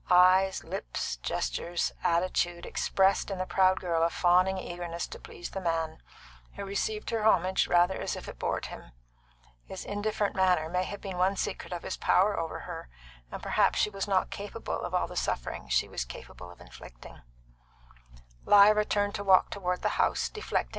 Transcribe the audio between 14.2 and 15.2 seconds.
capable of all the